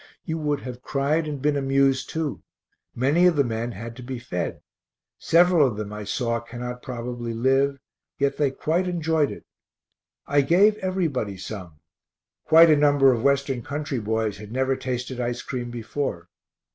[0.25, 2.41] You would have cried and been amused too.
[2.95, 4.61] Many of the men had to be fed;
[5.19, 7.77] several of them I saw cannot probably live,
[8.17, 9.45] yet they quite enjoyed it.
[10.25, 11.81] I gave everybody some
[12.45, 16.29] quite a number [of] Western country boys had never tasted ice cream before.